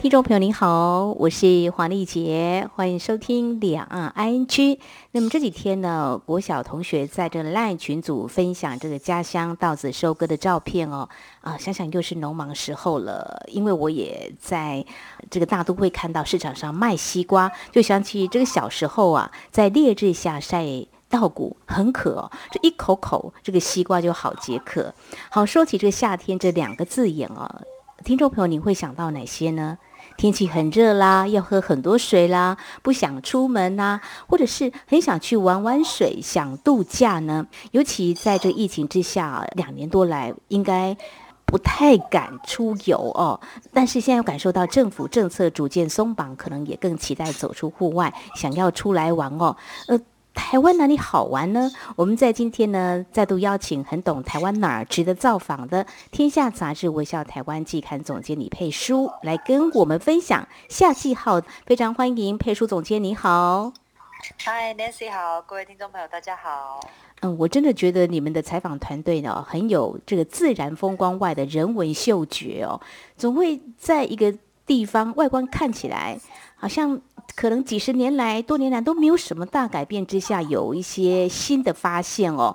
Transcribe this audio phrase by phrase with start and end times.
[0.00, 4.78] 听众朋友您好，我是黄丽杰，欢迎收听两岸 ING。
[5.12, 11.06] 那么这几天呢，国小同学在这个 LINE 群组分享这个家乡稻子收割的照片哦，
[11.42, 13.44] 啊，想想又是农忙时候了。
[13.48, 14.82] 因为我也在
[15.28, 20.64] 这个大都会看到市场上卖西瓜，就想起这个小时候啊，在烈日下晒
[21.10, 24.94] 稻谷很渴哦，这一口口这个西瓜就好解渴。
[25.28, 27.60] 好，说起这个夏天这两个字眼哦，
[28.02, 29.76] 听众朋友，你会想到哪些呢？
[30.20, 33.98] 天气很热啦，要喝很多水啦，不想出门呐、
[34.28, 37.46] 或者是很想去玩玩水，想度假呢？
[37.70, 40.94] 尤其在这疫情之下，两年多来应该
[41.46, 43.40] 不太敢出游哦。
[43.72, 49.56] 但是现在又感受到政府政策逐渐松绑，可能也更期待走出户外，想要出来玩哦。
[49.88, 49.98] 呃。
[50.40, 51.70] 台湾哪里好玩呢？
[51.94, 61.40] 我们在今天呢，再度邀请很懂台湾哪儿、值得造访的《天下杂志》微笑台湾季刊总监李佩书来跟我们分享夏季号。
[61.66, 63.72] 非常欢迎佩书总监，你好。
[64.38, 66.80] 嗨，Nancy 好，各位听众朋友，大家好。
[67.20, 72.80] 嗯，我真的觉得你们的采访团队呢，很有这个自然风光外的人文嗅觉哦，
[73.16, 74.34] 总会在一个
[74.66, 76.18] 地方外观看起来
[76.60, 77.00] 好像。
[77.36, 82.54] 可能几十年来、多年来都没有什么大改变之下，有一些新的发现哦。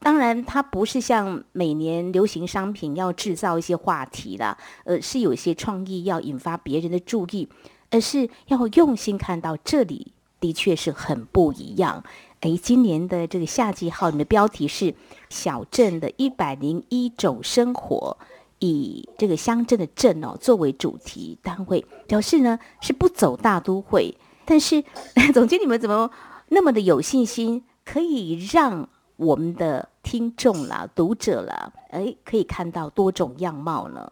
[0.00, 7.48] 当然，它不是像每年流行商品要制造一些话题了，呃，是有一些创意要引发别人的注意，
[7.90, 12.02] 而是要用心看到这里的确是很不一样。
[12.40, 14.94] 诶，今年的这个夏季号，你的标题是
[15.28, 18.16] “小镇的一百零一种生活”。
[18.60, 24.16] 以这个乡镇的“镇”哦作为主题单位，表示呢是不走大都会。
[24.44, 24.82] 但是，
[25.34, 26.10] 总监你们怎么
[26.48, 34.10] 那么的有信心，可以让我们的听众啦、读者啦，哎，可以看到多种样貌呢？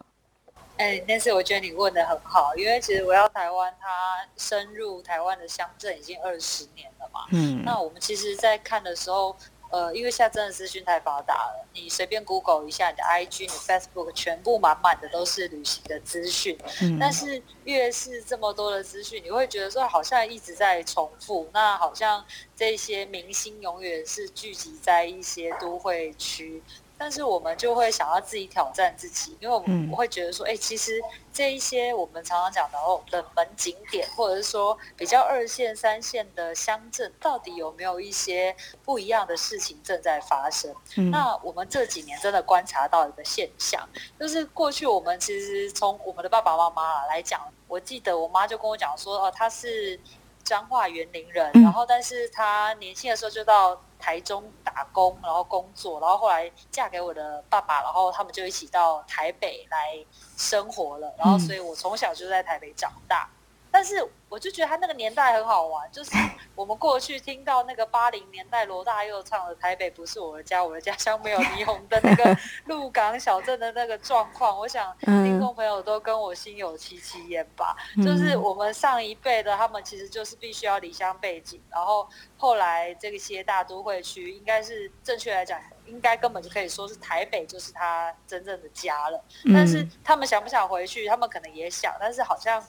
[0.77, 3.89] 哎，但是我觉得你问的很好，因为其实我要台湾，它
[4.37, 7.21] 深入台湾的乡镇已经二十年了嘛。
[7.33, 9.35] 嗯，那我们其实，在看的时候。
[9.71, 16.59] 呃，因为现在真的资讯太发达了，你随便 Google 一下，你的 IG、你 Facebook 全部满满的都是旅行的资讯。
[16.83, 16.99] 嗯。
[16.99, 22.25] 但是越是这么多的资讯，你会觉得说好像一直在重复，那好像
[22.55, 26.63] 这些明星永远是聚集在一些都会区。
[26.99, 31.01] 但是我们就会想要自己挑战自己，因为我们会觉得说，哎、欸，其实
[31.33, 40.75] 这一些我们常常讲的哦，冷门景点，或者是说比较二线、三线的乡镇，到底有没有一些不一样的事情正在发生？
[40.97, 43.87] 嗯、那我们这几年真的观察到一个现象，
[44.19, 50.01] 就是过去我们其实从我们的爸爸妈妈来讲，我记得我妈就跟我讲说，哦，她是
[50.43, 53.79] 彰化园林人，然后但是她年轻的时候就到。
[54.07, 59.99] 台中打工，然后工作，然后后来嫁给我的爸爸，然后他们就一起到台北来
[60.37, 61.13] 生活了。
[61.19, 63.29] 然后，所以我从小就在台北长大。
[63.77, 66.11] 但是我就觉得他那个年代很好玩，就是
[66.57, 77.77] 我们过去听到那个八零年代罗大佑唱的《台北不是我的家，我的家乡没有霓虹灯》那个鹿港小镇的那个状况，我想 听众朋友都跟我心有戚戚焉吧。
[78.03, 82.09] 就是我们上一辈的他们其实就是必须要离乡背景，然后
[82.39, 89.23] 后来这些大都会区，应该是正确来讲，应该根本就可以说是台北就是他真正的家了。
[89.53, 91.07] 但是他们想不想回去？
[91.07, 92.65] 他们可能也想，但是好像。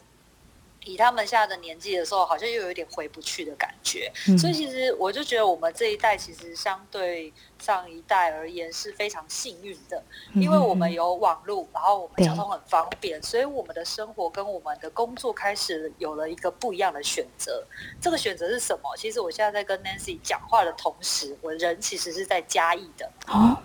[0.87, 10.01] 以他们现在的年纪的时候，好像又有一点回不去的感觉，嗯，所以其实我就觉得我们这一代其实相对上一代而言是非常幸运的，
[10.35, 17.65] 因为我们有网络，然后我们交通很方便，所以我们的生活跟我们的工作开始有了一个不一样的选择。
[17.99, 18.95] 这个选择是什么？
[18.95, 23.11] 其实我现在在跟 Nancy 讲话的同时，我人其实是在嘉义的，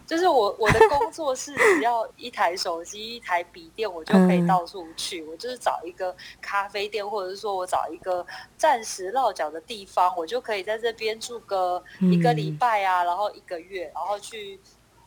[0.07, 5.23] 就是我我的工作是只要一台手机、一台笔电，我就可以到处去。
[5.25, 7.03] 我就是找一个咖啡店。
[7.03, 8.25] 或者是说我找一个
[8.57, 14.61] 暂时落脚的地方，我就可以在这边住个一个礼拜啊，然后一个月，然后去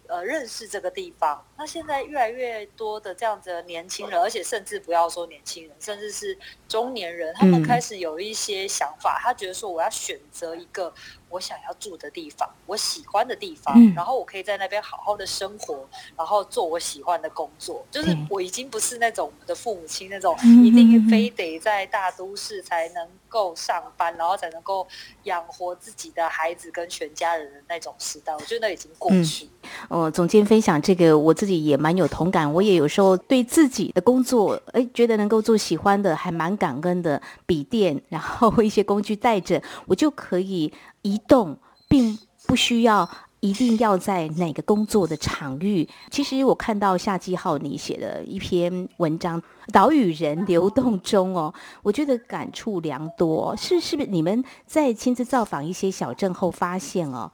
[0.07, 1.45] 呃认识这个地方。
[1.57, 6.37] 那现在越来越多的这样子的年轻人，而且甚至不要说年轻人，甚至是
[6.67, 10.93] 中年人，他们开始有一些想法，他觉得说我要选择一个。
[11.35, 15.85] 我想要住的地方，我喜欢的地方，嗯、然后我可以在那边好好的生活，
[16.15, 17.85] 然后做我喜欢的工作。
[17.91, 20.33] 就是我已经不是那种我们的父母亲那种
[20.63, 24.87] 一定非得在大都市才能够上班，然后才能够
[25.23, 28.33] 养活自己的孩子跟全家人的那种时代。
[28.33, 29.49] 我觉得那已经过去。
[29.89, 32.51] 嗯、哦，总监分享这个，我自己也蛮有同感。
[32.53, 37.21] 我也有时候对自己的工作，哎，觉得能够做喜欢的，还蛮感恩的。
[37.45, 40.71] 笔电，然后 一些工具带着，我就可以
[41.05, 41.55] 移动，
[41.87, 42.17] 并
[42.47, 43.07] 不需要
[43.39, 45.87] 一定要在哪个工作的场域。
[46.09, 49.39] 其实我看到夏季浩你写的一篇文章
[49.71, 51.53] 《岛屿人流动中》哦，
[51.83, 53.55] 我觉得感触良多。
[53.55, 57.31] 是是不是你们在亲自造访一些小镇后发现哦，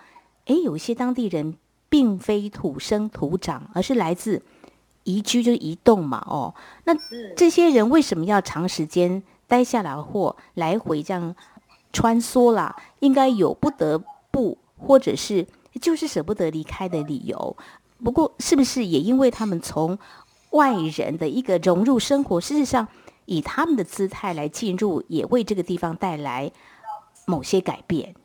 [0.47, 1.55] 诶，有一些当地人
[1.87, 4.43] 并非土生土长，而是来自
[5.05, 6.21] 移居，就是移动嘛。
[6.27, 6.53] 哦，
[6.83, 6.93] 那
[7.37, 11.33] 这些人为什么要长时间待下来或来回这样
[11.91, 14.01] 穿梭啦，应该有不得
[14.31, 15.45] 不，或者是
[15.79, 17.55] 就是舍不得离开的理由。
[18.03, 19.97] 不过，是不是也因为他们从
[20.51, 22.87] 外人的一个融入生活，事实上
[23.25, 26.51] 以他们的姿态来进入，也为这个地方带来
[27.25, 28.15] 某些改变？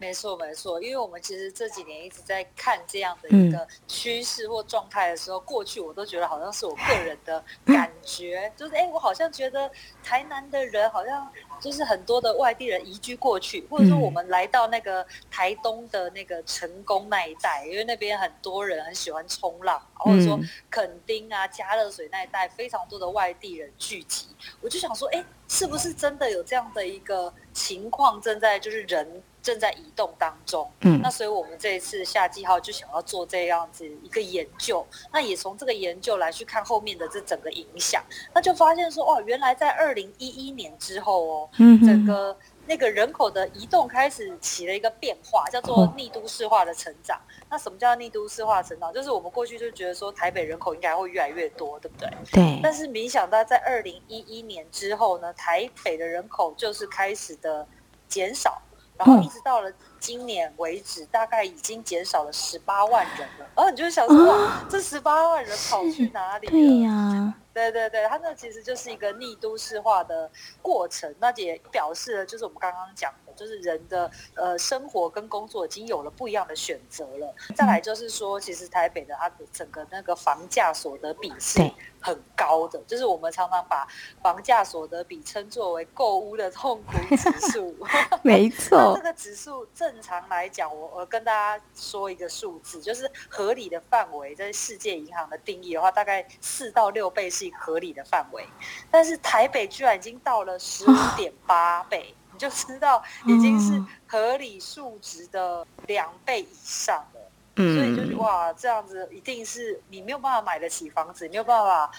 [0.00, 9.68] 没错，没错，因为我们其实这几年一直在看这样的一个趋势或状态的时候，嗯、过去我都觉得好像是我个人的 感觉，嗯、就是哎，我好像觉得
[10.02, 11.28] 台南的人好像
[11.60, 20.38] 就是很多的外地人移居过去，或者说我们来到那个台东的那个成功那一带，因为那边很多人很喜欢冲浪，或者说
[20.70, 24.28] 垦丁啊、加热水那一带非常多的外地人聚集，
[24.60, 29.20] 我就想说，哎，是不是真的有这样的一个情况正在就是人。
[29.42, 38.02] 正在移动当中，嗯，那所以我们这一次夏季号就想要做这样子一个研究，那也从这个研究来去看后面的这整个影响，
[38.34, 42.36] 那就发现说，哦，原来在二零一一年之后哦，嗯，整个
[42.66, 47.18] 那个人口的移动开始起了一个变化，叫做逆都市化的成长。
[47.48, 48.92] 那什么叫逆都市化成长？
[48.92, 52.10] 就是我们过去就觉得说台北人口应该会越来越多，对不对？
[52.32, 52.60] 对。
[52.62, 57.66] 但是没想到在二零一一年之后呢，台北的人口就是开始的
[58.08, 58.60] 减少。
[58.98, 63.46] 然后一直到了今年为止，大概已经减少了十八万人了。
[63.54, 66.50] 然后你就想说，哇，这十八万人跑去哪里了？
[66.50, 70.30] 对呀，对对对，它那其实就是一个逆都市化的
[70.62, 71.12] 过程。
[71.18, 77.34] 那也表示了，就是我们刚刚讲的，就是人的呃生活跟工作已经有了不一样的选择了。
[77.56, 81.60] 再来就是说，其实台北的它的整个那个房价所得比是
[82.00, 83.86] 很高的，就是我们常常把
[84.22, 87.76] 房价所得比称作为购屋的痛苦指数。
[88.22, 98.46] 没错，这个指数正常来讲，我我跟大家说一个数字，就是合理的范围，在世界银行的定义的话，大概四到六倍是一个合理的范围。
[98.90, 107.20] 但是台北居然已经到了十五点八倍，你就知道已经是合理数值的两倍以上了。
[107.56, 111.90] 所以就是哇，这样子一定是你没有办法买得起房子，你没有办法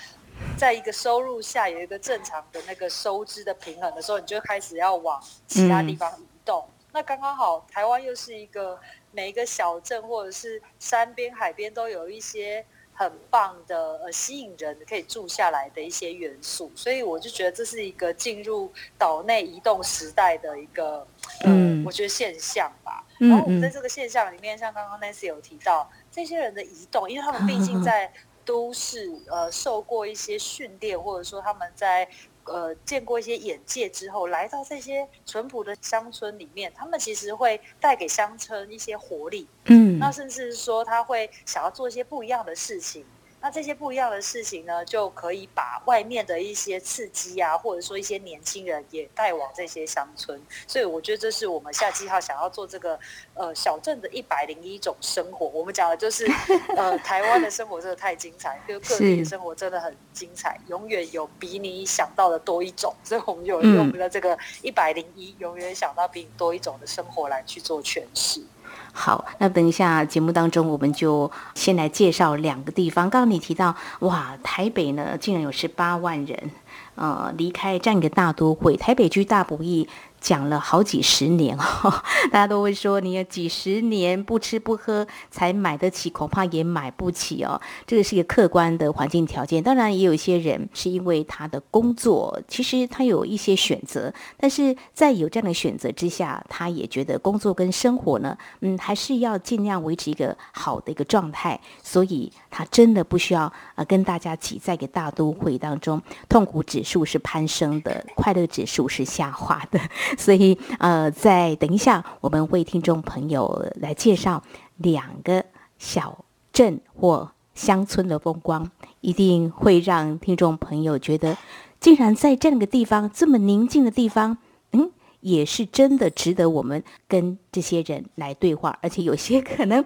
[0.58, 6.66] 在一个收入下有一个正常的那个收支的平衡的时候，你就开始要往其他地方移动。
[6.66, 8.80] 嗯、那刚刚好，台湾又是一个
[9.12, 12.66] 每一个小镇或者是山边海边都有一些
[13.00, 21.08] 很棒的呃吸引人可以住下来的一些元素，所以我就觉得这是一个进入岛内移动时代的一个
[21.46, 23.06] 嗯，我觉得现象吧。
[23.18, 28.12] 然后我们在这个现象里面，像刚刚 Nancy 有提到，这些人的移动，因为他们毕竟在
[28.44, 32.06] 都市呃受过一些训练，或者说他们在
[32.50, 43.06] 呃见过一些眼界之后，来到这些淳朴的乡村里面，他们其实会带给乡村一些活力，嗯，那甚至是说他会想要做一些不一样的事情。
[43.42, 50.42] 那这些不一样的事情呢，就可以把外面的一些刺激啊，或者说一些年轻人也带往这些乡村。
[50.68, 53.00] 所以我觉得这是我们夏季号想要做这个
[53.34, 55.48] 呃小镇的一百零一种生活。
[55.48, 56.30] 我们讲的就是
[56.76, 62.94] 呃台湾的生活真的太精彩，就 各地的生活真的很精彩，永远有比你想到的多一种。
[63.04, 68.44] 所以我们就用我们的这个一百零一，永远想到比你多一种的生活来去做诠释。
[68.92, 73.10] 好，那等一下节目当中，我们就先来介绍两个地方。
[73.10, 76.52] 刚刚你提到，哇，台北呢竟然有十八万人，
[76.96, 79.88] 呃，离开这样一个大都会，台北居大不易。
[80.20, 81.64] 讲了好几十年哦，
[82.32, 87.60] 大家都会说，你有几十年不吃不喝才买得起，恐怕也买不起哦。
[87.88, 109.80] 这个是一个客观的环境条件，当然也有一些人是因为他的工作，其实他有一些选择，但是在有这样的选择之下，他也觉得工作跟生活呢，嗯，还是要尽量维持一个好的一个状态，所以他真的不需要呃跟大家挤在一个大都会当中，痛苦指数是攀升的，快乐指数是下滑的。
[110.18, 114.44] 所以呃，在等一下，我们为听众朋友来介绍
[114.78, 115.46] 两个
[115.78, 118.70] 小镇或乡村的风光，
[119.02, 121.38] 一定会让听众朋友觉得，
[121.80, 124.38] 竟然在这样个地方这么宁静的地方，
[124.72, 129.84] 嗯，也是真的值得我们跟这些人来对话，而且有些可能，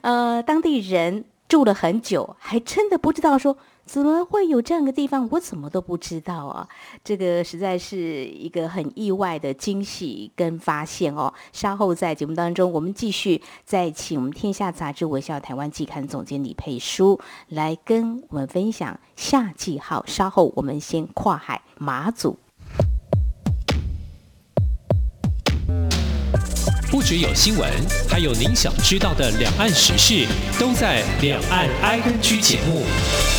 [0.00, 3.56] 呃，当地人住了很久，还真的不知道说。
[3.88, 5.26] 怎么会有这样的地方？
[5.32, 6.68] 我怎么都不知道啊！
[7.02, 11.32] 这个实在是一个很意外的惊喜跟发现哦。
[11.54, 17.18] 稍后在节目当中，我们继续再请我们《天下杂志》微笑台湾季刊总监李佩书
[17.48, 20.04] 来跟我们分享夏季号。
[20.06, 22.38] 稍后我们先跨海马祖。
[26.90, 27.70] 不只有新闻，
[28.08, 30.26] 还有您想知道的两岸时事，
[30.60, 33.37] 都在《两岸 ING》节目。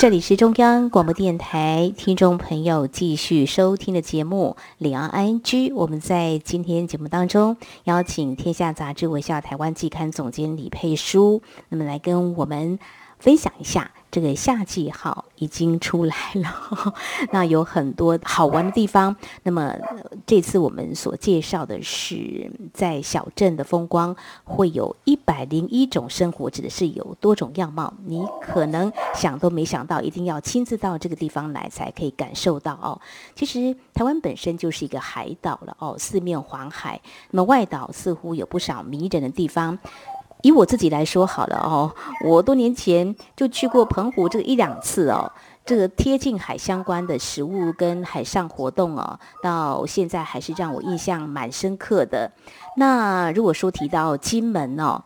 [0.00, 5.42] 这里是中央广播电台听众朋友继续收听的节目《李昂 ING》。
[5.74, 12.78] 我们在今天节目当中邀请《天下杂志》微笑台湾季刊总监李佩书，那么来跟我们
[13.18, 13.90] 分享一下。
[14.10, 16.94] 这个夏季号已经出来了，
[17.30, 19.14] 那有很多好玩的地方。
[19.44, 19.74] 那么
[20.26, 24.14] 这次我们所介绍的是在小镇的风光，
[24.44, 27.92] 会有一百零一种生活，指的是有多种样貌。
[28.04, 33.00] 你可能想都没想到，一定要亲自到这个地方来才可以感受到哦。
[33.36, 37.00] 其实台湾本身就是一个海岛了哦，四面环海，
[37.30, 39.78] 那么外岛似乎有不少迷人的地方。
[40.42, 41.94] 以我自己来说好了哦，
[42.24, 45.30] 我多年前就去过澎湖这一两次哦，
[45.64, 52.30] 这个贴近海相关的食物跟海上活动哦，到现在还是让我印象蛮深刻的。
[52.76, 55.02] 那如果说提到金门哦。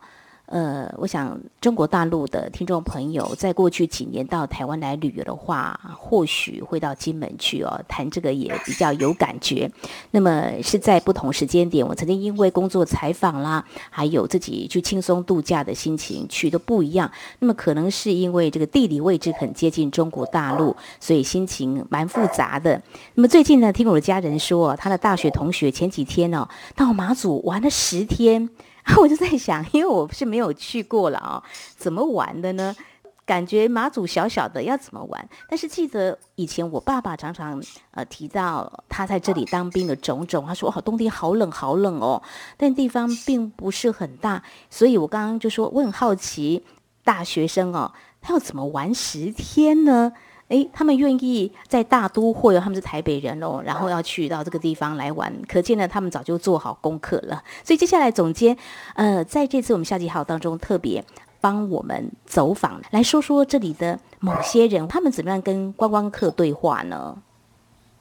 [0.47, 9.71] 呃，我想中国大陆的听众朋友在过去几年到台湾来旅游的话，或许会到金门去哦，谈这个也比较有感觉。
[10.11, 17.11] 那么是在不同时间点，我曾经因为工作采访啦，还有自己去轻松度假的心情去都不一样。
[17.39, 22.79] 那么可能是因为这个地理位置很接近中国大陆，所以心情蛮复杂的。
[23.15, 28.51] 那么最近呢，听我的家人说，他的大学同学前几天哦，到马祖玩了十天。
[28.97, 31.43] 我就在想，因为我是没有去过了啊、
[31.75, 32.75] 怎么玩的呢？
[33.25, 35.27] 感觉马祖小小的，要怎么玩？
[35.49, 42.21] 但是记得以前我爸爸常常呃提到他在这里当兵的种种，他说哦，冬天好冷好冷哦，
[42.55, 46.63] 但地方并不是很大，所以我刚刚就说我很好奇，
[47.03, 50.13] 大学生哦，他要怎么玩十天呢？
[50.49, 57.43] 诶，他们愿意在大都会哦，他们是台北人哦，然后要去到这个地方来玩，可见呢，他们早就做好功课了。
[57.63, 58.55] 所以接下来总监，
[58.93, 61.03] 呃，在这次我们夏季号当中，特别
[61.41, 67.17] 帮我们走访，来说说这里的某些人，他们怎么样跟观光客对话呢？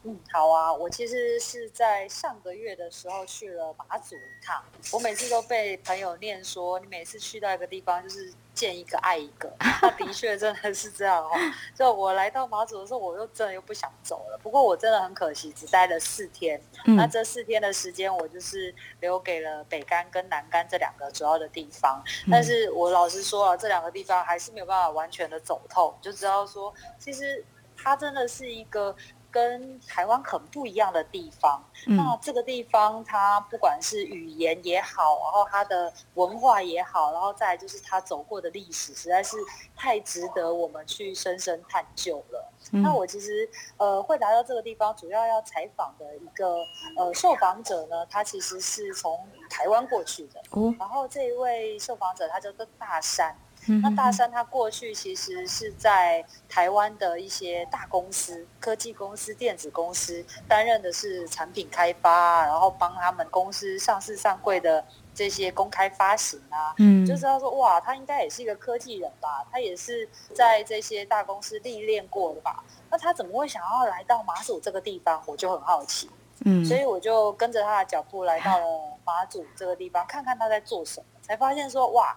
[0.07, 4.63] 嗯，好啊，我其实是在上个月的时候去了马祖一趟。
[4.93, 9.51] 我每次都被朋友念说，你每次去到一个地方就是见一个爱一个。
[9.59, 11.31] 那的确真的是这样哦。
[11.75, 14.39] 就我来到马祖的时候，我又真的又不想走了。
[14.43, 16.61] 不过我真的很可惜，只待了四天。
[16.85, 16.97] 嗯。
[16.97, 22.05] 那这四天的时间，我就是留给了北干跟南干这两个主要的地方。
[22.31, 27.43] 但是我老实说啊，这两个地方还是没有办法完全的走透，就知道说，其实
[27.75, 28.95] 它真的是一个。
[29.35, 39.37] 跟台湾很不一样的地方，嗯，那这个地方它不管是语言也好，然后它的文化也好，然后再就是它走过的历史，实在是
[39.75, 42.53] 太值得我们去深深探究了。
[42.71, 46.55] 嗯，那我其实呃会来到这个地方，主要要采访的一个
[46.97, 53.37] 呃受访者呢，他其实是从台湾过去的，哦，然后这一位受访者他叫做大山。
[53.83, 72.63] 那大山他过去其实是在台湾的一些大公司、科技公司、电子公司担任的是产品开发，然后帮他们公司上市上柜的这些公开发行啊，嗯，就知道说哇，他应该也是一个科技人吧，他也是在这些大公司历练过的吧？
[72.91, 75.23] 那他怎么会想要来到马祖这个地方？
[75.27, 76.11] 我就很好奇，
[76.45, 82.17] 嗯，所以我就跟着他的脚步来到了马祖这个地方，看看他在做什么，才发现说哇。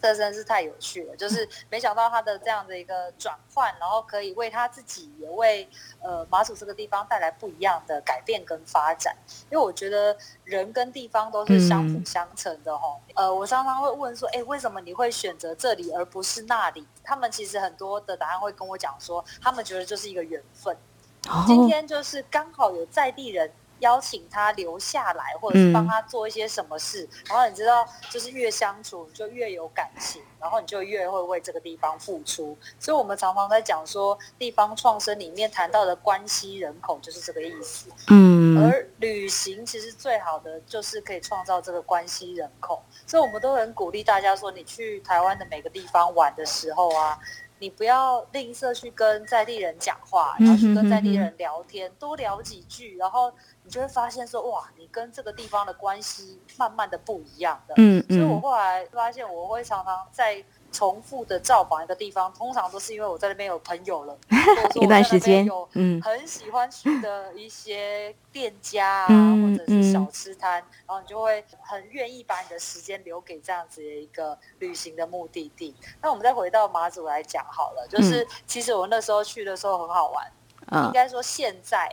[0.00, 5.68] 这真是太有趣了，就是没想到他的这样的一个转换，然后可以为他自己也为
[6.00, 9.14] 呃马祖这个地方带来不一样的改变跟发展。
[9.50, 12.98] 因为我觉得人跟地方都是相辅相成的哦。
[13.14, 16.86] 嗯、呃，我常常会问说，哎，为什么你会选择这里而不是那里？
[17.04, 20.76] 他们其实很多的答案会跟我讲说，他们觉得就是一个缘分。
[21.46, 32.56] 今天就是刚好有在地人邀请他留下来，或者是帮他做一些什么事，嗯、然后你知道，就是越相处就越有感情，然后你就越会为这个地方付出。
[32.78, 37.90] 所以，我们常常在讲说，地方创生里面谈到的关系人口就是这个意思。
[38.08, 47.18] 嗯，而旅行其实最好的就是可以创造这个关系人口，所以我们都很鼓励大家说，你去台湾的每个地方玩的时候啊。
[47.60, 57.74] 你不要吝啬去跟在地人讲话，然后去跟在地人聊天，多聊几句，然后你就会发现说，哇，你跟这个地方的关系慢慢的不一样的。
[57.76, 58.16] 嗯嗯。
[58.16, 60.44] 所以我后来发现，我会常常在。
[60.72, 64.16] 重复的造访一个地方，通常都是因为我在那边有朋友了，
[64.80, 75.74] 一段时间有嗯很喜欢去的一些店家啊，嗯、或者是小吃摊，嗯、然后你就会很愿意把你的时间留给这样子的一个旅行的目的地。
[76.00, 80.32] 那我们再回到马祖来讲好了，就是其实我那时候去的时候很好玩，
[80.70, 81.90] 嗯、应该说现在。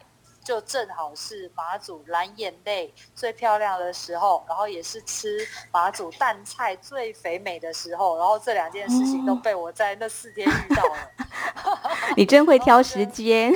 [0.47, 11.11] 就正好是马祖蓝眼泪最漂亮的时候，然后也是吃马祖淡菜最肥美的时候，然后这两件事情都被我在那四天遇到了。
[12.15, 13.53] 你真会挑时间，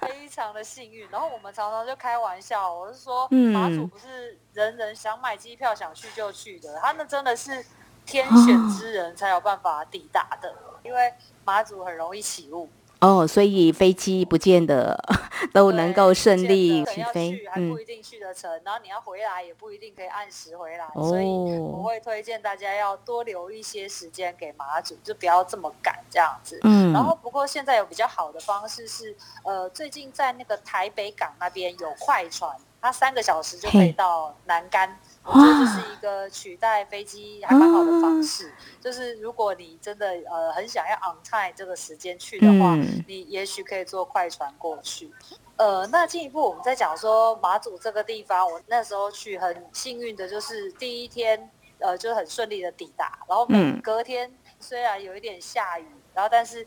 [0.00, 1.08] 非常的幸运。
[1.10, 7.64] 然后我们常常就开玩笑，我是说，马祖不是人人想买机票想去就去的，他们真的是
[8.04, 12.68] 天选之人才有办法抵达的，因为马祖很容易起雾。
[13.02, 14.96] 哦，所以飞机不见得
[15.52, 18.48] 都能够顺利起飞，去还不一定去得成。
[18.48, 26.60] 嗯、然后你要回来也不一定可以按时回来，哦、所以我会推荐大家要多留一些时间给马祖，就不要这么赶这样子。
[26.62, 26.92] 嗯。
[26.92, 34.96] 然后不过现在有比较好的方式是，呃，最近在那个台北港那边有快船，它三个小时就可以到南竿。
[35.24, 45.12] 我觉得这是一个取代飞机还蛮好的方式，啊、就是如果你真的呃很想要 on time 这个时间去的话，嗯、你也许可以坐快船过去。
[45.56, 51.48] 呃，那进一步我们在讲说马祖这个地方，我那时候去很幸运的就是第一天
[51.78, 53.46] 呃就很顺利的抵达，然后
[53.80, 56.66] 隔天虽然有一点下雨，然后但是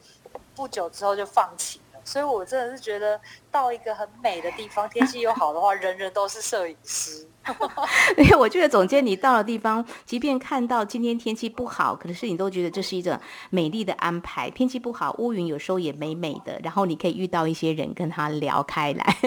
[0.55, 3.19] 不久之后就放晴了，所以我真的是觉得
[3.51, 7.27] 到一个很美的地方，天气又好的话，人人都是摄影师。
[8.17, 14.49] 因为我觉得总监，你到了地方，即便看到今天天气不好，可是你都觉得这是一种美丽的安排。
[14.49, 19.17] 天气不好，乌云有时候也美美的，然后你可以遇到一些人，跟他聊开来。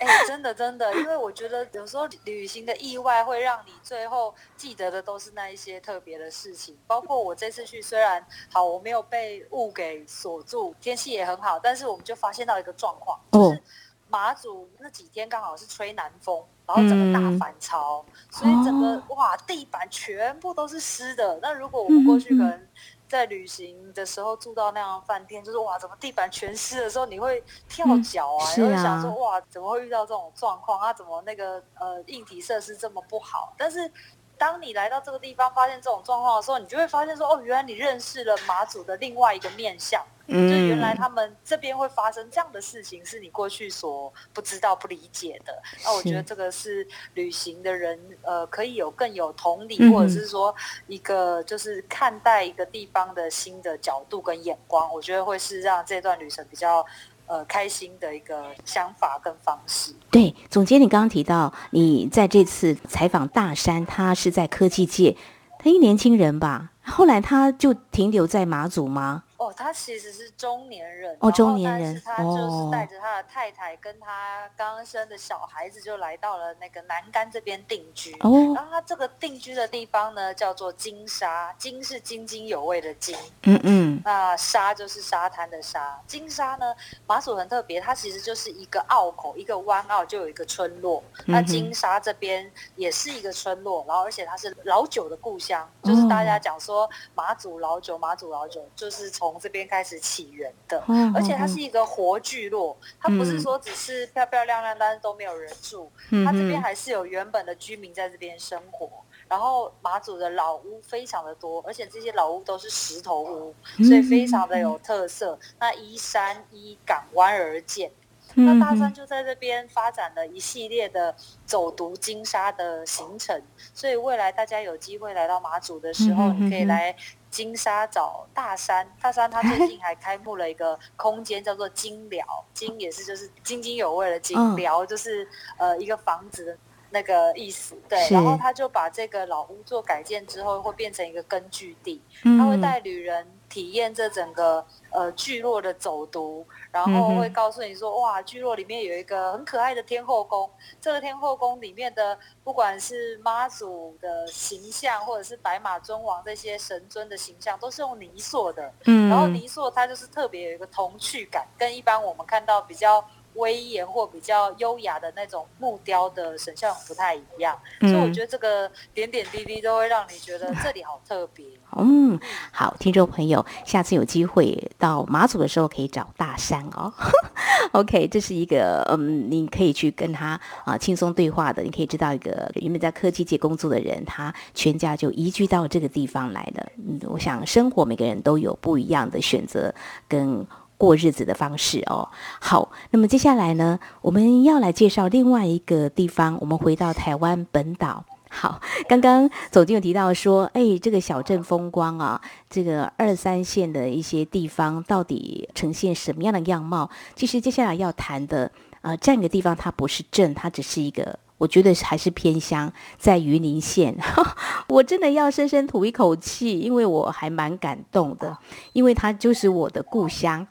[0.00, 6.76] 哎、欸，真的真的，因为我觉得有时候旅行的意外会让你最后记得的都是那一些特别的事情。
[6.86, 13.62] 包括我这次去，虽然好我没有被雾给锁住，天气也很好，但是我们就发现到一个状况，就是
[14.08, 16.44] 马祖那几天刚好是吹南风。
[16.66, 21.38] 然后整个大反潮，嗯、所以整个、哦、哇，地板全部都是湿的。
[21.40, 22.68] 那如果我们过去可能
[23.08, 30.78] 在旅行的时候住到那样的饭店，嗯、就是哇，怎么地板全湿的时候，你会跳脚啊，你、嗯、会想说哇，怎么会遇到这种状况？
[30.78, 33.54] 啊，怎么那个呃硬体设施这么不好？
[33.56, 33.90] 但是。
[34.36, 45.52] 当你来到这个地方，发现这种状况的时候，你就会发现说，哦，原来你认识了马祖的另外一个面向，嗯，就原来他们这边会发生这样的事情，是你过去所不知道、不理解的。
[45.84, 50.54] 那我觉得这个是旅行的人，呃，可以有更有同理，或者是说
[50.86, 56.86] 一个就是看待一个地方的新的角度跟眼光，我觉得会是让这段旅程比较。
[57.30, 59.92] 呃，开心的一个想法跟方式。
[60.10, 65.14] 对，总监，你刚刚提到你在这次采访大山，他是在科技界，
[65.58, 69.24] 他一年轻人吧，后来他就停留在马祖吗？
[69.38, 78.12] 哦，他其实是中年人哦，中年人，他就是带着他的太太跟他刚生的小孩子，就来到了那个南竿这边定居。
[78.18, 85.96] 哦，然后他这个定居的地方呢，叫做金沙，金是津津有味的津，嗯嗯，那沙就是沙滩的沙。
[86.04, 86.74] 金沙呢，
[87.06, 91.00] 马祖很特别，它其实就是一个澳口，一个湾澳就有一个村落。
[91.18, 99.27] 嗯、那金沙这边也是一个村落，然后而且它是老酒的故乡，就是大家讲说马祖老酒，马祖老酒就是从。
[99.30, 100.82] 从这边开始起源的，
[101.14, 105.90] 而且它是一个活聚落，它不是说只是漂漂亮亮，但是都没有人住，
[106.24, 108.88] 它这边还是有原本的居民在这边生活。
[109.28, 115.38] 然后马祖的老屋非常的多，而且这些老屋都是石头屋，所以非常的有特色。
[115.60, 117.90] 那依山依港湾而建。
[118.34, 126.94] 那大山就在这边发展了一系列的走读金沙的行程，所以未来大家有机会来到马祖的时候，你可以来
[127.30, 128.86] 金沙找大山。
[129.00, 136.58] 大山他最近还开幕了一个空间，叫做金寮，金也是就是津津有味的金，寮就是呃一个房子的
[136.90, 137.74] 那个意思。
[137.88, 143.37] 对，然后他就把这个老屋做改建之后，会变成一个根据地，他会带旅人。
[143.58, 150.48] 体验这整个呃聚落的走读，然后会告诉你说，哇，聚落里面有一个很可爱的天后宫，
[150.80, 163.04] 这个天后宫里面的不管是妈祖的形象，或者是白马尊王这些神尊的形象，都是用泥塑的，嗯，然后泥塑它就是特别有一个童趣感，跟一般我们看到比较。
[163.38, 171.44] 威严或比较优雅的那种木雕的神像不太一样，嗯，所以我觉得这个点点滴滴都会让你觉得这里好特别。
[171.76, 172.18] 嗯，
[172.52, 176.92] 好，听众朋友，下次有机会到马祖的时候可以找大山哦。
[177.72, 186.66] OK，这是一个嗯，你可以去跟他啊轻松对话的，你可以知道一个原本在科技界工作的人，他全家就移居到这个地方来了。
[186.76, 189.72] 嗯，我想生活每个人都有不一样的选择
[190.08, 190.46] 跟。
[190.78, 192.08] 过日子的方式哦，
[192.40, 196.38] 好，那么接下来呢，我们要来介绍另外一个地方。
[196.40, 198.04] 我们回到台湾本岛。
[198.30, 206.88] 好，刚刚总经有提到说，哎，这个小镇风光啊，这个二三线的一些地方到底呈现什么样的样貌？
[207.16, 208.50] 其实接下来要谈的，
[208.82, 211.18] 呃，这样一个地方它不是镇，它只是一个。
[211.38, 213.96] 我觉得还是偏乡，在云林县，
[214.68, 218.36] 我真的要深深吐一口气，因为我还蛮感动的，
[218.72, 220.44] 因为它就是我的故乡，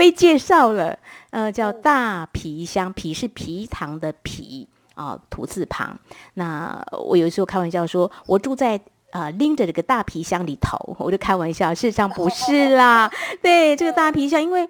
[0.00, 5.94] 被介绍了，呃，叫大皮箱，皮是皮糖的皮啊，土字旁。
[6.32, 8.78] 那我有时候开玩笑说，我住在
[9.10, 14.66] 啊、呃、拎着这个大皮箱里头，我就开玩笑，事实上不是啦， 对，这个大皮箱，因为。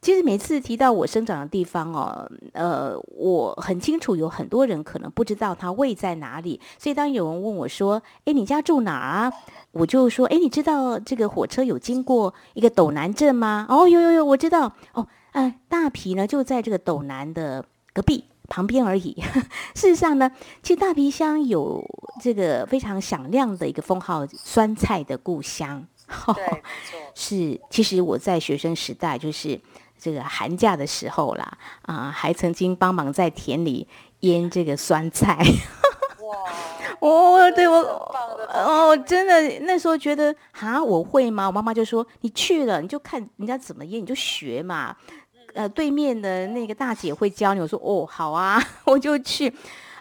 [0.00, 9.32] 其实每次提到我生长的地方哦，呃，我很清楚有很多人可能不知道它位在哪里，所以当有人问我说：“诶，你家住哪儿啊？”
[9.72, 14.72] 我就说：“诶，你知道这个火车有经过一个斗南镇吗？”哦，有有有，我知道。
[14.94, 19.22] 哦，呃，大皮呢就在这个斗南的隔壁旁边而已。
[19.76, 20.30] 事实上呢，
[20.62, 21.84] 其实大皮乡有
[22.22, 25.86] 这个非常响亮的一个封号——酸菜的故乡。
[26.34, 26.62] 对。
[27.14, 29.60] 是，其实我在学生时代就是。
[30.00, 33.86] 这个寒假的时候啦，啊、呃，还曾经帮忙在田里
[34.20, 35.36] 腌这个酸菜。
[36.22, 36.36] 哇！
[37.00, 37.76] 哦，对我，
[38.52, 41.46] 哦，真的那时候觉得啊，我会吗？
[41.46, 44.94] 我妈妈就说：“你去了，你就看人家怎么腌，你就学嘛。”
[45.54, 47.60] 呃，对面的那个大姐会教你。
[47.60, 49.52] 我说：“哦，好啊， 我就去。”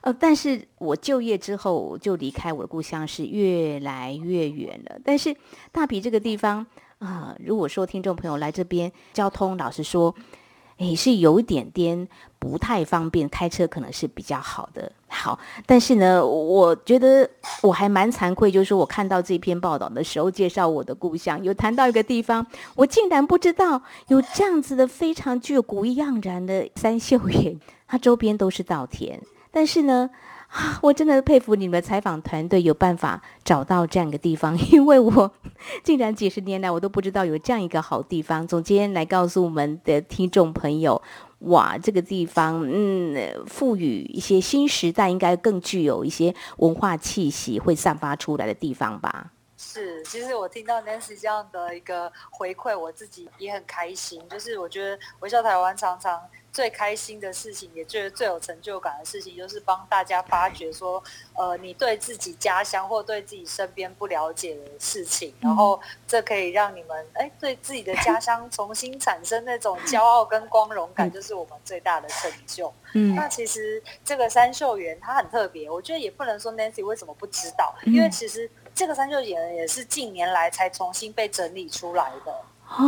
[0.01, 4.99] 呃，但是我就业之后就离开我的故乡，是越来越远了。
[5.03, 5.35] 但是
[5.71, 6.65] 大埤这个地方。
[6.99, 10.13] 啊、如果说听众朋友来这边，交通老实说，
[10.79, 12.07] 诶，是有一点点
[12.37, 14.91] 不太方便，开车可能是比较好的。
[15.07, 17.29] 好，但是呢，我觉得
[17.61, 27.57] 我还蛮惭愧，就是说我看到这篇报道的时候，介绍我的故乡，有谈到一个地方，我竟然不知道有这样子的非常具有古意盎然的三秀园，
[27.87, 29.19] 它周边都是稻田，
[29.51, 30.09] 但是呢。
[30.81, 35.31] 我真的佩服你们采访团队有办法找到这样一个地方，因为我
[35.83, 38.47] 竟然几十年来我都不知道有这样一个好地方。
[38.47, 40.99] 总监来告诉我们的听众朋友，
[41.39, 49.31] 哇，这个地方，嗯，赋予一些新时代应该更具有一些文化气息会散发出来的地方吧。
[49.55, 54.19] 是，其实我听到 Nancy 这样的一个回馈，我自己也很开心。
[54.29, 56.19] 就是我觉得微笑台湾常常。
[56.59, 61.01] 最开心的事情，也觉得最有成就感的事情，就是帮大家发掘说，
[61.37, 72.73] 呃，你对自己家乡或对自己身边不了解的事情，然后这可以让你们哎对自己的家乡 重新产生那种骄傲跟光荣感，就是我们最大的成就。
[72.93, 82.35] 嗯，那其实这个三秀园它很特别，我觉得也不能说 Nancy 为什么不知道，因为其实这个三秀园也是近年来才重新被整理出来的。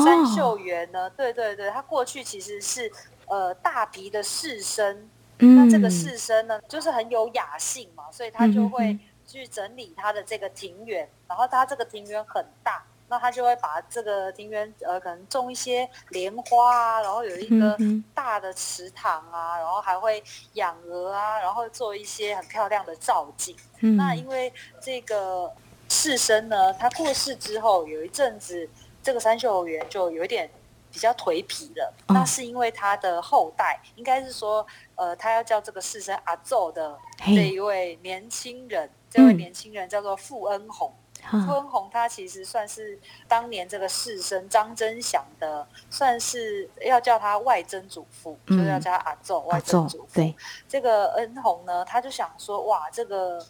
[0.03, 2.91] 三秀园呢，对对对，它过去其实是。
[3.31, 4.93] 呃，大埤的士绅，
[5.37, 17.77] 那这个士绅呢，就是很有雅兴嘛，所以他就会去整理他的这个庭园，然后他这个庭园很大，那他就会把这个庭园呃，可能种一些莲花啊，然后有一个
[18.13, 20.21] 大的池塘啊，然后还会
[20.55, 23.55] 养鹅啊，然后做一些很漂亮的造景。
[23.95, 25.49] 那因为这个
[25.87, 28.67] 士绅呢，他过世之后，有一阵子
[29.01, 30.51] 这个三秀园就有一点。
[30.91, 40.93] 比较颓皮了，那是因为他的后代，嗯、应该是说，呃，他要叫这个士绅阿奏的这一位年轻人，这位年轻人叫做傅恩宏。
[41.31, 50.07] 嗯、傅恩宏他其实算是当年这个士绅张真祥的，算是要叫他外曾祖父，嗯、就是要叫他阿奏外曾祖父。
[50.15, 50.35] 对，
[50.67, 53.45] 这个恩宏呢，他就想说，哇，这个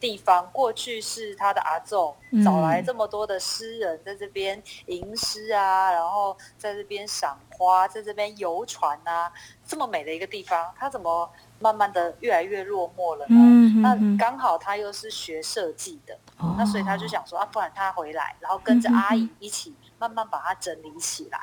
[0.00, 9.30] 地方过去是他的阿祖找来这么多的诗人在这边吟诗啊，然后在这边赏花，在这边游船啊，
[9.66, 13.36] 这么美的一个地方，他怎么慢慢的越来越落寞了呢？
[13.36, 21.38] 嗯、那刚好他又是学设计的，哦、那所以他就想说啊，不然他回来，然后跟着阿姨一起慢慢把它整理起来。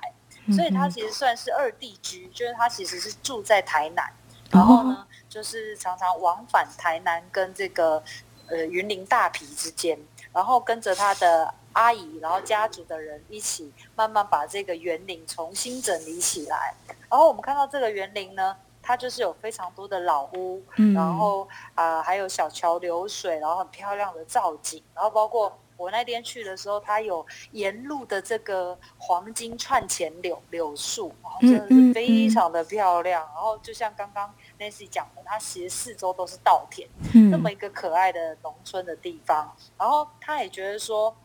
[0.47, 4.11] 嗯、所以他其实算是二地居，就是他其实是住在台南，
[4.49, 8.03] 然后呢，哦、就是常常往返台南跟这个。
[8.49, 9.99] 呃，云林大皮之间，
[10.33, 16.73] 然后跟着他的阿姨，然后家族的人一起慢慢把这个园林重新整理起来。
[17.09, 33.21] 然后我们看到这个园林呢，它就是有非常多的老屋，嗯、然后啊、呃、还有小桥流水，然后很漂亮的造景，然后包括我那天去的时候，它有沿路的这个黄金串钱柳柳树，然后真的是非常的漂亮。
[33.35, 34.33] 然后就像刚刚。
[34.59, 39.55] Nancy 讲的，它其实四周都是稻田，嗯、那么一个可爱的农村的地方。
[39.77, 41.15] 然后他也觉得说，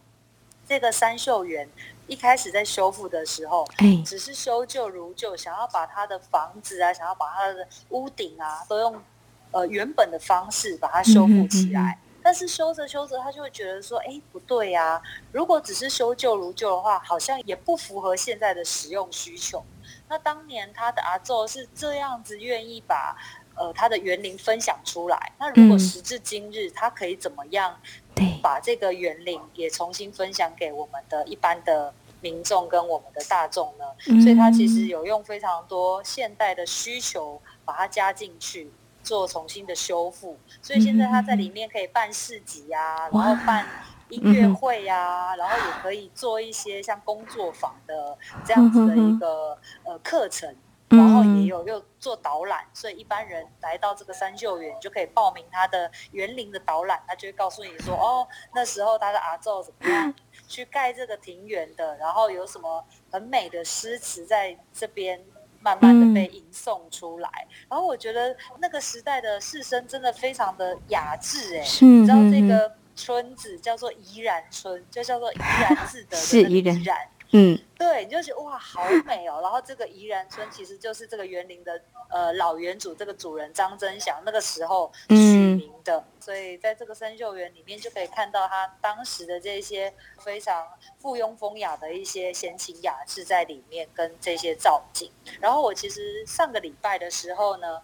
[0.69, 1.69] 这个三秀园
[2.07, 9.03] 一开始在修复的时候，哎、只是修旧如旧，想要把他的房子啊，想要把他的屋顶啊，都用
[9.51, 11.81] 呃原本的方式把它修复起来。
[11.81, 15.03] 嗯嗯嗯、但是修着修着，他就会觉得说，哎，不对呀、啊！
[15.33, 19.65] 如果只是修旧如旧的话，好像也不符合现在的使用需求。
[20.13, 23.17] 那当年他的阿祖是这样子愿意把
[23.55, 27.75] 呃他的园林分享出来，那如果时至今日，他可以怎么样
[28.43, 33.87] 把这个园林也重新分享给我们的一般的民众跟我们的大众呢？
[34.21, 38.71] 所以他其实有用非常多现代的需求把它加进去，
[39.03, 40.39] 做重新的修复。
[40.61, 43.67] 所以现在他在里面可以办市集啊，然后办。
[44.13, 50.55] 音乐会呀、啊，然后也可以做一些像工作坊的这样子的一个呃课程，
[50.91, 60.15] 然后也有又做导览，所以一般人来到这个三秀园就可以报名他的园林的导览，他就会告诉你说，哦，那时候他的阿昼怎么样
[60.47, 65.19] 去盖这个庭园的，然后有什么很美的诗词在这边
[65.61, 67.31] 慢慢的被吟诵出来，
[67.71, 72.71] 然后我觉得那个时代的士绅真的非常的雅致，哎，你知道这个。
[72.95, 79.41] 村子叫做怡然村，就叫做怡然自得的 怡然，嗯，对，你就觉得哇，好美哦。
[79.43, 90.67] 然后这个怡然村其实就是这个园林的呃老园主，这个主人张真祥那个时候取名的，嗯、所以在这个三秀园里面就可以看到他当时的这些非常
[90.99, 95.11] 附庸风雅的一些闲情雅致在里面，跟这些造景。
[95.41, 97.81] 然后我其实上个礼拜的时候呢，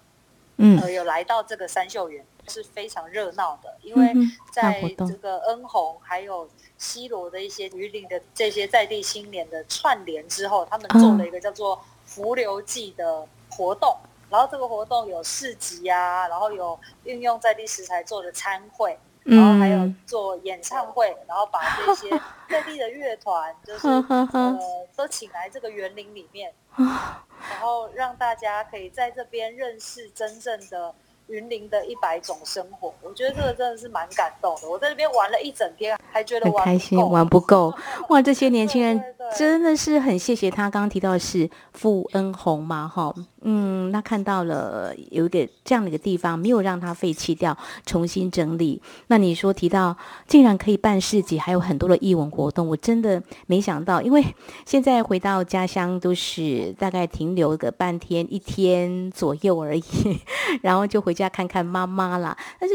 [0.58, 2.22] 嗯、呃，有来到这个三秀园。
[2.48, 4.12] 是非常热闹的，因为
[4.50, 13.96] 在这个恩红还有西罗的一些鱼林的这些在地青年的串联之后，他们做了一个叫做“浮流记”的活动。
[14.30, 22.10] 然后这个活动有市集啊，然后有运用在地食材做的餐会，然后还有做演唱会，然后把这些
[22.48, 30.94] 在地的乐团就是呃都请来这个园林里面，然后让大家可以在这边认识真正的。
[31.28, 34.68] 云林的一百种生活，我觉得这个真的是蛮感动的。
[34.68, 37.72] 我在那边玩了一整天，还觉得很开心，玩不够。
[38.08, 38.98] 哇，这些年轻人
[39.36, 40.70] 真的是很谢谢他。
[40.70, 48.80] 刚刚提到的是傅恩红嘛，哈，嗯，他看到了有一个这样的一个地方，没有让他废弃掉，重新整理。
[49.08, 49.94] 那你说提到
[50.26, 54.00] 竟然可以办市集，还有很多的艺文活动，我真的没想到。
[54.00, 54.24] 因为
[54.64, 59.82] 现在回到家乡都是大概停留个半天、一天左右而已，
[60.62, 61.17] 然后就回。
[61.18, 62.74] 家看看妈妈啦，但是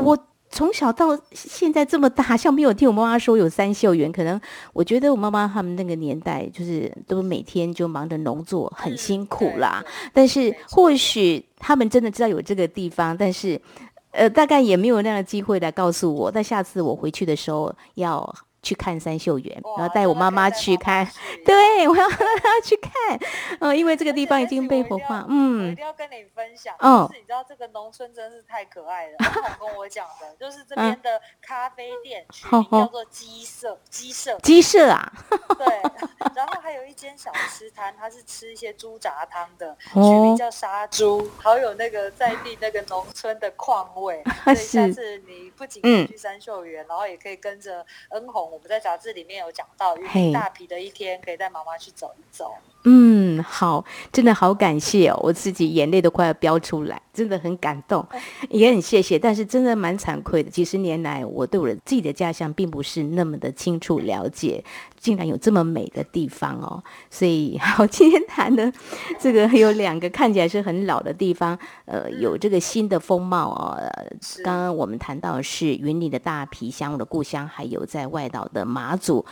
[0.00, 0.16] 我
[0.50, 4.12] 从小到现在这么大，像没有听我妈妈说有三秀园。
[4.12, 4.40] 可能
[4.72, 9.84] 我觉得我妈妈他们那个年代，就是都每天就忙着农作，很辛苦啦。
[10.12, 13.60] 但是或许他们真的知道有这个地方，但是
[14.10, 16.30] 呃，大概也没有那样的机会来告诉我。
[16.30, 18.34] 但下次我回去的时候要。
[18.62, 21.04] 去看三秀园，然后带我妈妈去看。
[21.44, 22.92] 对，我要让她去看。
[23.58, 25.26] 嗯，因为这个地方已经被火化。
[25.28, 26.72] 嗯，我一定要跟你分享。
[26.78, 29.16] 哦，就是你知道这个农村真是太可爱了。
[29.18, 35.12] 他跟我讲的，就是这边的咖啡店取名叫做鸡舍，鸡舍，鸡舍啊。
[35.58, 35.66] 对，
[36.36, 44.22] 然后还有一间小吃摊，它是吃一些猪杂汤的，取名叫杀猪，好有那个在地那个农村的况味。
[44.44, 48.51] 所以下次你不仅可以去三秀园，然后也可以跟着恩鸿。
[48.52, 52.54] 我们在杂志里面有讲到，云林大皮的一天，可以带妈妈去走一走。
[52.84, 58.04] 嗯，好，真的好感谢哦，我自己眼泪都快要飙出来，真的很感动，
[58.50, 59.16] 也很谢谢。
[59.16, 64.64] 但是真的蛮惭愧的，几十年来我对我的自己的家乡并不是那么的清楚了解，
[64.98, 66.82] 竟然有这么美的地方哦。
[67.08, 68.72] 所以， 好，今天谈的
[69.20, 73.78] 这个有两个看起来是很老的地方，呃，有这个新的风貌哦。
[74.42, 79.24] 刚刚我们谈到是云林的大皮乡，我的故乡，还有在外岛的马祖。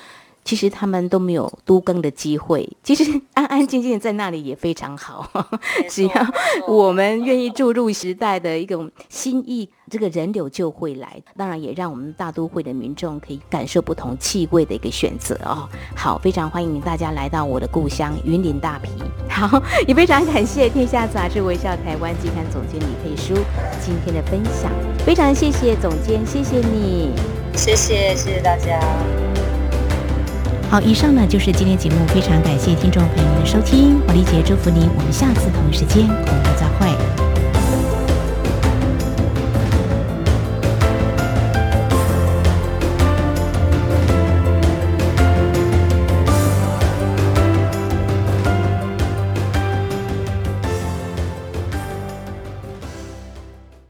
[0.44, 5.30] 其实他们都没有都更的机会，其实 安安静静在那里也非常好。
[5.88, 6.12] 只要
[6.66, 11.22] 我们愿意注入时代的一种心意，这个人流就会来。
[11.36, 15.68] 当然，也让我们大都会的民众可以感受不同气味的一个选择哦。
[15.94, 18.90] 好，非常欢迎大家来到我的故乡云林大皮。
[19.28, 23.34] 好，也非常感谢《天下杂志》微笑台湾季刊总监李佩书
[23.80, 24.72] 今天的分享，
[25.04, 27.10] 非常谢谢总监，谢谢你，
[27.54, 28.80] 谢谢谢谢大家。
[30.70, 36.99] 好，以上呢就是今天节目，非常感谢听众朋友们的收听，华丽姐祝福您，我们下次同一时间空中再会。